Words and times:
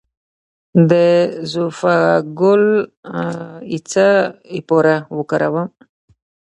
د 0.89 0.93
زوفا 1.51 1.99
ګل 2.39 2.63
د 3.69 3.71
څه 3.89 4.07
لپاره 4.55 4.93
وکاروم؟ 5.17 5.67